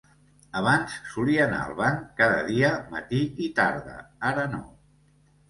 Abans 0.61 0.95
solia 1.09 1.43
anar 1.47 1.59
al 1.65 1.73
banc 1.81 2.07
cada 2.21 2.41
dia 2.49 2.73
matí 2.95 3.21
i 3.49 3.53
tarda; 3.61 4.01
ara 4.33 4.49
no. 4.57 4.65